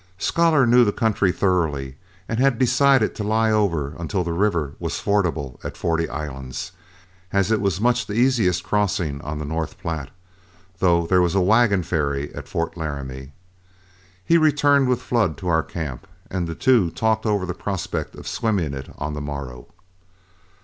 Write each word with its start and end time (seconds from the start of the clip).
Scholar 0.17 0.65
knew 0.65 0.83
the 0.83 0.91
country 0.91 1.31
thoroughly, 1.31 1.95
and 2.27 2.39
had 2.39 2.57
decided 2.57 3.13
to 3.13 3.23
lie 3.23 3.51
over 3.51 3.93
until 3.99 4.23
the 4.23 4.33
river 4.33 4.73
was 4.79 4.99
fordable 4.99 5.59
at 5.63 5.77
Forty 5.77 6.09
Islands, 6.09 6.71
as 7.31 7.51
it 7.51 7.61
was 7.61 7.79
much 7.79 8.07
the 8.07 8.15
easiest 8.15 8.63
crossing 8.63 9.21
on 9.21 9.37
the 9.37 9.45
North 9.45 9.77
Platte, 9.77 10.09
though 10.79 11.05
there 11.05 11.21
was 11.21 11.35
a 11.35 11.39
wagon 11.39 11.83
ferry 11.83 12.33
at 12.33 12.47
Fort 12.47 12.75
Laramie. 12.75 13.31
He 14.25 14.39
returned 14.39 14.87
with 14.89 15.03
Flood 15.03 15.37
to 15.37 15.47
our 15.49 15.61
camp, 15.61 16.07
and 16.31 16.47
the 16.47 16.55
two 16.55 16.89
talked 16.89 17.27
over 17.27 17.45
the 17.45 17.53
prospect 17.53 18.15
of 18.15 18.27
swimming 18.27 18.73
it 18.73 18.91
on 18.97 19.13
the 19.13 19.21
morrow. 19.21 19.67